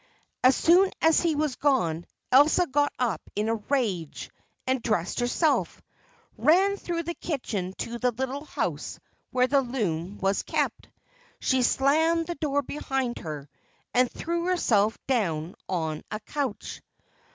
As 0.43 0.55
soon 0.55 0.91
as 0.99 1.19
he 1.21 1.35
was 1.35 1.57
gone, 1.57 2.07
Elsa 2.31 2.65
got 2.65 2.91
up 2.97 3.21
in 3.35 3.49
a 3.49 3.55
rage, 3.69 4.31
and, 4.65 4.81
dressing 4.81 5.21
herself, 5.21 5.79
ran 6.39 6.75
through 6.77 7.03
the 7.03 7.13
kitchen 7.13 7.73
to 7.77 7.99
the 7.99 8.09
little 8.09 8.43
house 8.45 8.99
where 9.29 9.45
the 9.45 9.61
loom 9.61 10.17
was 10.17 10.41
kept. 10.41 10.89
She 11.39 11.61
slammed 11.61 12.25
the 12.25 12.33
door 12.33 12.63
behind 12.63 13.19
her, 13.19 13.47
and 13.93 14.09
threw 14.09 14.45
herself 14.45 14.97
down 15.05 15.53
on 15.69 16.01
a 16.09 16.19
couch. 16.19 16.81